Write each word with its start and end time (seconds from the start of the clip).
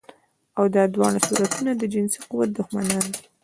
او 0.57 0.65
دا 0.75 0.83
دواړه 0.95 1.19
صورتونه 1.27 1.71
د 1.77 1.83
جنسي 1.93 2.19
قوت 2.29 2.49
دښمنان 2.57 3.05
دي 3.13 3.23